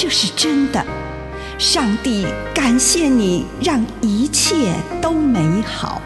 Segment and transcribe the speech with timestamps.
[0.00, 0.80] 这是真的。
[1.58, 6.00] 上帝感谢你，让一切都美好。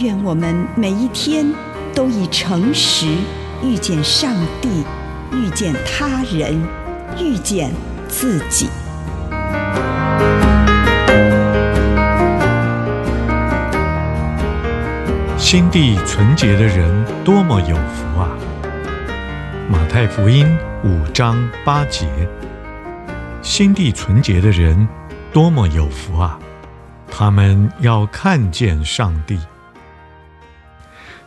[0.00, 1.50] 愿我们每一天
[1.94, 3.06] 都以诚实
[3.62, 4.84] 遇见上帝，
[5.32, 6.62] 遇见他人，
[7.18, 7.72] 遇见
[8.06, 8.68] 自己。
[15.38, 18.28] 心地纯洁的人多么有福啊！
[19.70, 20.46] 马太福音
[20.84, 22.06] 五章八节，
[23.44, 24.88] 心地纯洁的人
[25.30, 26.40] 多么有福啊！
[27.06, 29.38] 他们要看见上帝。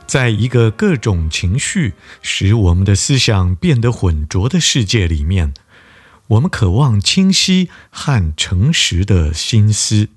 [0.07, 5.53] 在一个各种情绪使我们的思想变得浑浊的世界里面，
[6.29, 10.09] 我们渴望清晰和诚实的心思，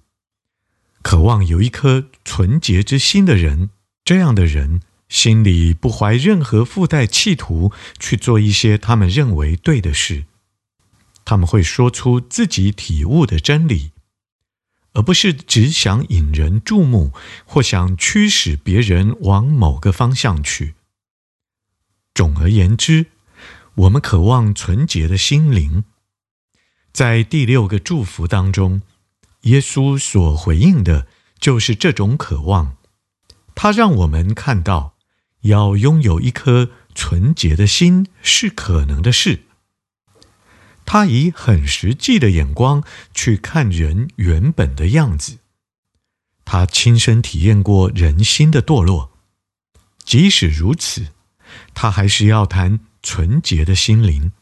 [1.03, 3.69] 渴望有一颗纯洁之心的人。
[4.03, 10.25] 这样的人心里不怀任何附带企图去做一些他们认为对的事，
[11.31, 13.93] 他们会说出自己体悟的真理，
[14.95, 17.13] 而不是只想引人注目
[17.45, 20.75] 或想驱使别人往某个方向去。
[22.13, 23.07] 总而言之，
[23.77, 25.85] 我们渴望纯洁的心灵。
[26.93, 28.83] 在第六个祝福当中，
[29.43, 31.07] 耶稣所回应的
[31.39, 32.77] 就是这种渴望。
[33.55, 34.97] 他让我们看到，
[35.43, 39.45] 要拥有一颗纯洁的心是可能的事。
[40.93, 42.83] 他以很实际的眼光
[43.15, 45.39] 去看人原本的样子。
[46.45, 49.13] 他亲身体验过人心的堕落，
[50.03, 51.07] 即使如此，
[51.75, 54.33] 他还是要谈纯洁的心灵。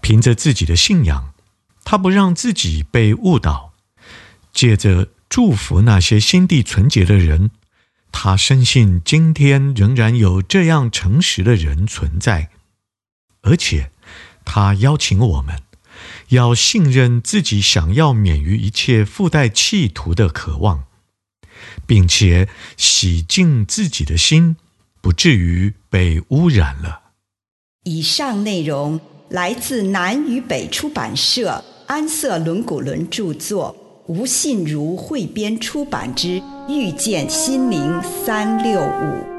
[0.00, 1.34] 凭着自己的信仰，
[1.82, 3.74] 他不让自己被误导，
[4.52, 7.50] 借着祝福那些心地纯洁的人。
[8.12, 12.50] 他深信今天仍然有这样诚实的人存在，
[13.42, 13.90] 而且
[14.46, 15.60] 他邀请我们
[16.28, 20.84] 要信任自己想要免于一切附带企图的渴望，
[21.86, 22.48] 并且
[22.78, 24.56] 洗净自己的心，
[25.02, 27.02] 不至于被污染了。
[27.84, 28.98] 以上内容
[29.28, 33.76] 来自南与北出版社安瑟伦古伦著作。
[34.08, 39.32] 吴信如汇编出版之《遇见心灵三六五》。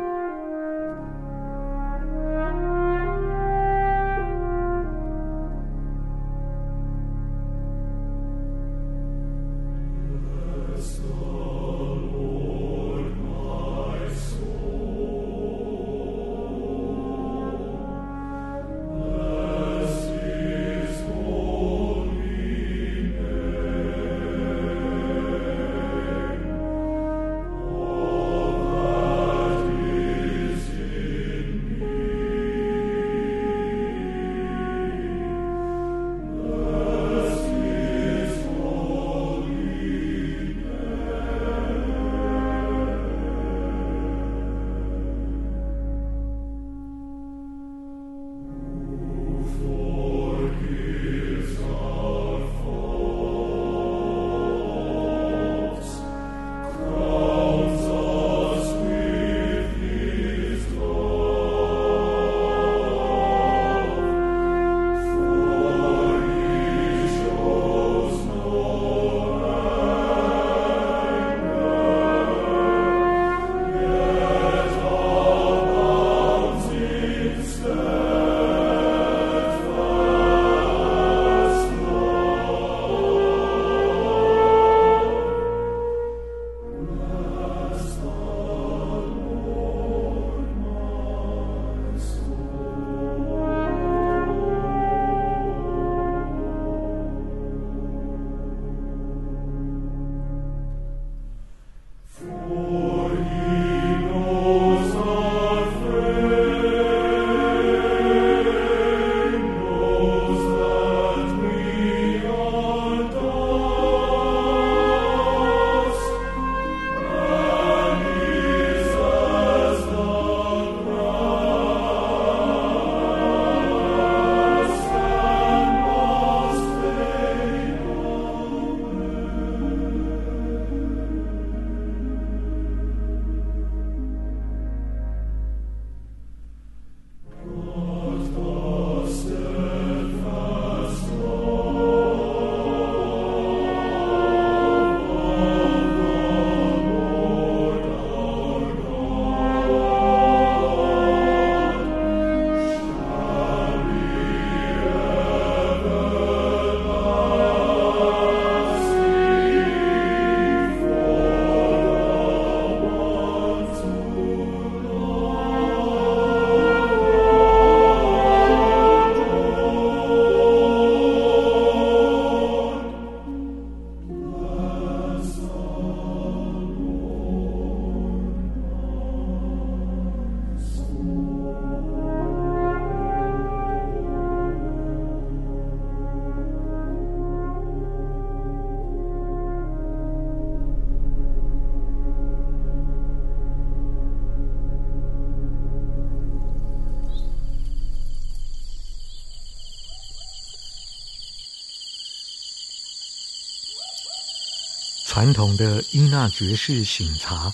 [205.18, 207.52] 传统的依纳爵式醒茶。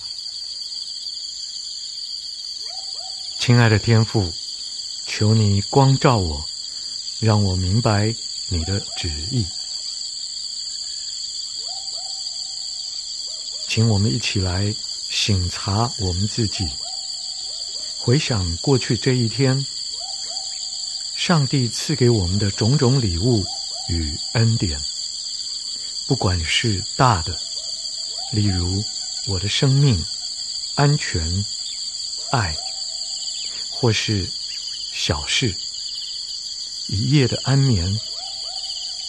[3.38, 4.30] 亲爱的天父，
[5.06, 6.44] 求你光照我，
[7.20, 8.14] 让我明白
[8.48, 9.46] 你的旨意。
[13.66, 14.74] 请我们一起来
[15.08, 16.68] 醒察我们自己，
[17.96, 19.64] 回想过去这一天，
[21.16, 23.42] 上帝赐给我们的种种礼物
[23.88, 24.78] 与恩典，
[26.06, 27.40] 不管是大的，
[28.34, 28.82] 例如
[29.26, 30.04] 我的生命、
[30.74, 31.44] 安全、
[32.32, 32.56] 爱，
[33.70, 34.28] 或是
[34.92, 35.54] 小事，
[36.88, 37.96] 一夜的安眠，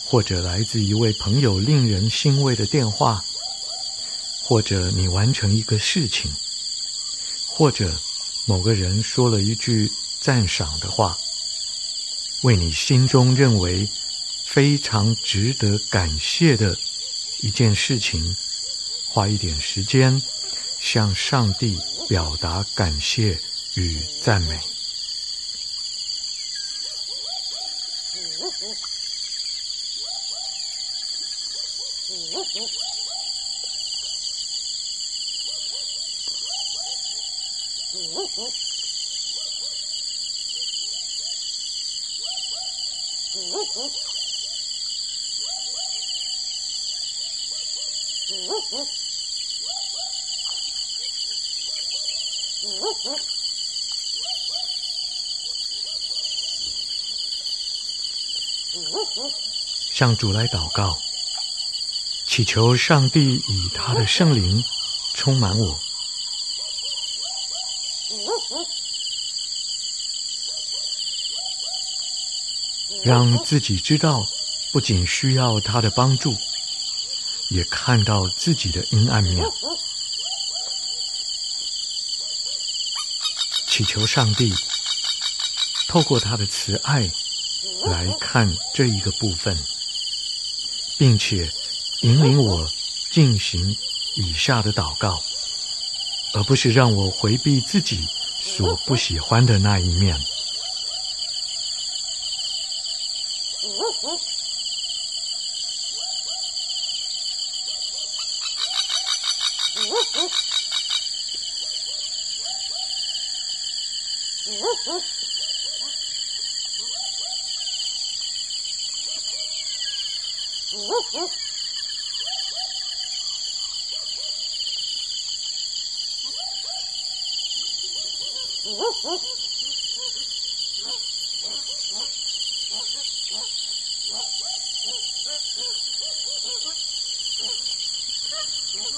[0.06, 3.26] 或者来自一位朋友令人欣慰的电话，
[4.44, 6.32] 或者你完成一个事情，
[7.48, 8.00] 或者
[8.46, 11.18] 某个人说了一句赞赏的话。
[12.44, 13.90] 为你心中认为
[14.44, 16.78] 非常值得感谢的
[17.40, 18.36] 一件事情，
[19.16, 20.22] 花一点时间
[20.82, 21.80] 向上帝
[22.10, 23.40] 表达感谢
[23.76, 24.60] 与赞美。
[59.96, 61.00] 向主来祷告，
[62.28, 64.62] 祈求上帝以他的圣灵
[65.14, 65.80] 充满我，
[73.06, 74.28] 让自己知道，
[74.74, 76.36] 不仅需要他的帮助，
[77.48, 79.50] 也看到自己的阴暗面。
[83.66, 84.54] 祈求上帝
[85.88, 87.10] 透过他的慈爱
[87.86, 89.58] 来看这一个部分。
[90.98, 91.50] 并且
[92.02, 92.70] 引领我
[93.12, 93.76] 进行
[94.16, 95.22] 以下的祷告，
[96.34, 98.08] 而不是让我回避自己
[98.40, 100.20] 所不喜欢的那一面。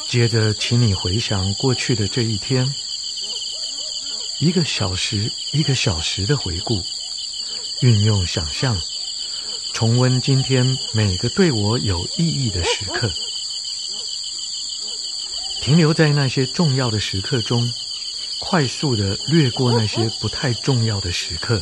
[0.09, 2.73] 接着，请你回想过去的这一天，
[4.39, 6.83] 一个小时一个小时的回顾，
[7.81, 8.81] 运用想象，
[9.77, 13.11] 重温今天每个对我有意义的时刻，
[15.61, 17.71] 停留在那些重要的时刻中，
[18.39, 21.61] 快速地掠过那些不太重要的时刻。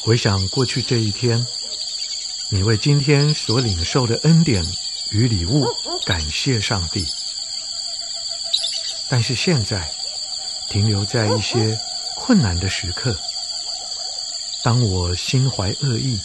[0.00, 1.46] 回想过去这一天。
[2.48, 4.64] 你为今天所领受的恩典
[5.10, 5.66] 与礼物
[6.06, 7.06] 感谢上帝，
[9.10, 9.92] 但是现在
[10.70, 11.78] 停留在一些
[12.24, 13.18] 困难的时刻。
[14.62, 16.20] 当我心怀恶意，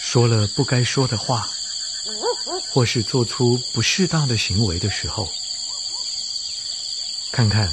[0.00, 1.48] 说了不该说的话，
[2.72, 5.28] 或是做出不适当的行为的时候，
[7.30, 7.72] 看看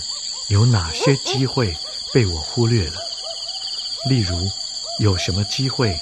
[0.49, 1.75] 有哪些机会
[2.13, 3.01] 被我忽略了。
[4.07, 4.47] 例如，
[4.99, 5.99] 有什么机会？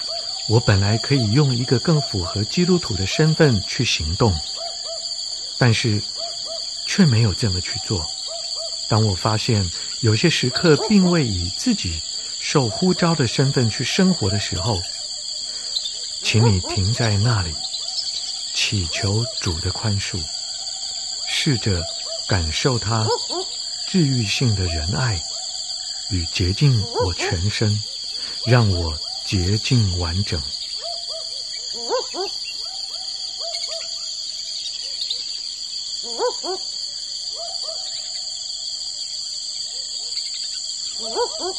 [0.50, 4.36] 我本来可以用一个更符合基督徒的身份去行动，
[5.58, 6.02] 但是
[6.86, 8.06] 却没有这么去做。
[8.90, 9.70] 当我发现
[10.02, 12.02] 有些时刻并未以自己
[12.40, 14.80] 受呼召的身份去生活的时候，
[16.24, 17.54] 请你停在那里，
[18.54, 20.24] 祈求主的宽恕，
[21.28, 21.84] 试着
[22.28, 23.08] 感受他
[23.88, 25.20] 治愈性的仁爱
[26.12, 27.82] 与洁净我全身，
[28.46, 30.42] 让我洁净完整。
[41.00, 41.58] Woof woof.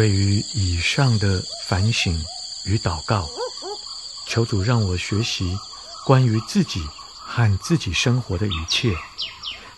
[0.00, 2.18] 对于以上的反省
[2.64, 3.28] 与祷告，
[4.26, 5.54] 求主让我学习
[6.06, 6.80] 关于自己
[7.26, 8.96] 和自己生活的一切，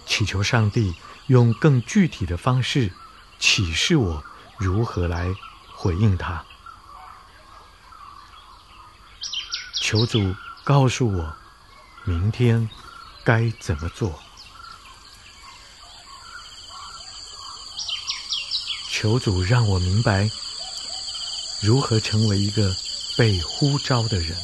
[0.06, 0.94] 祈求上帝
[1.26, 2.92] 用更具体的方式
[3.40, 4.22] 启示我
[4.56, 5.34] 如何来
[5.74, 6.44] 回应他。
[9.80, 11.36] 求主告诉我
[12.04, 12.70] 明天
[13.24, 14.16] 该怎么做。
[19.02, 20.30] 求主让我明白
[21.61, 22.73] 如何成为一个
[23.16, 24.37] 被呼召的人。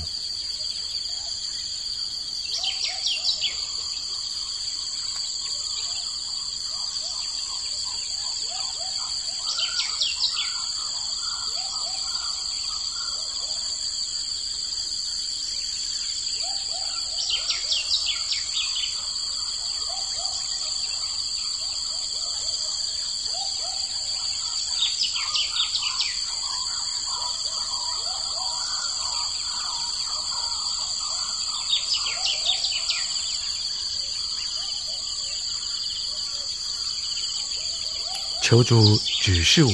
[38.48, 39.72] 求主指示我，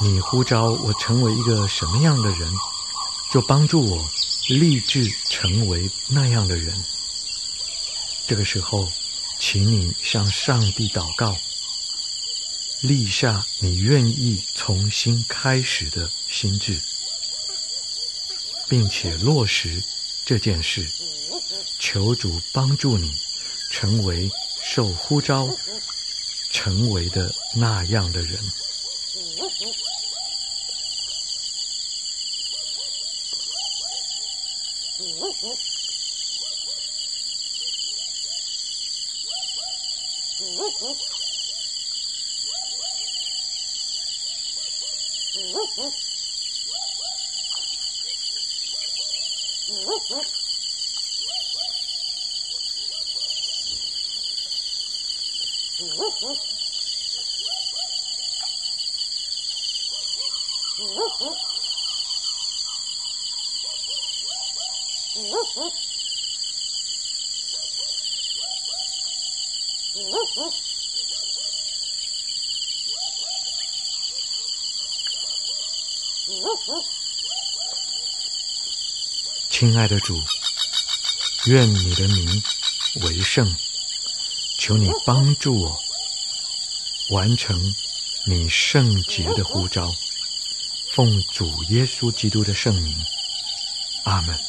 [0.00, 2.50] 你呼召我成为一个什么样的人，
[3.30, 4.08] 就帮助我
[4.48, 6.82] 立志成为那样的人。
[8.26, 8.90] 这个时候，
[9.38, 11.36] 请你向上帝祷告，
[12.80, 16.80] 立下你愿意重新开始的心志，
[18.66, 19.84] 并且落实
[20.24, 20.88] 这件事。
[21.78, 23.14] 求主帮助你
[23.70, 24.30] 成为
[24.64, 25.46] 受呼召。
[26.66, 28.40] 成为的那样的人。
[79.48, 80.20] 亲爱的主，
[81.46, 82.42] 愿你的名
[83.02, 83.56] 为圣，
[84.58, 85.80] 求你帮助我
[87.10, 87.74] 完成
[88.24, 89.94] 你圣洁的呼召，
[90.92, 92.96] 奉主耶稣基督的圣名，
[94.04, 94.45] 阿门。